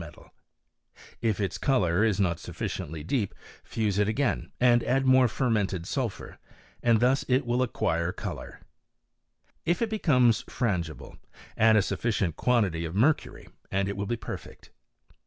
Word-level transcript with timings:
metal; 0.01 0.33
if 1.21 1.39
its 1.39 1.59
colour 1.59 2.03
is 2.03 2.19
not 2.19 2.39
sufficiently 2.39 3.03
deep, 3.03 3.35
.fttfte; 3.63 3.99
it 3.99 4.07
"again, 4.07 4.51
and 4.59 4.83
add 4.83 5.05
more 5.05 5.27
fermented 5.27 5.85
sulphur, 5.85 6.39
and 6.81 6.99
thusjitjwill 6.99 7.63
acquire 7.63 8.11
colour. 8.11 8.61
If 9.63 9.79
it 9.79 9.91
becomes 9.91 10.41
frangible, 10.45 11.19
add 11.55 11.75
a 11.75 11.83
sufficient 11.83 12.35
quantity 12.35 12.83
of 12.83 12.95
mercury 12.95 13.47
and 13.69 13.87
it 13.87 13.95
will 13.95 14.07
be 14.07 14.17
•perfect. 14.17 14.69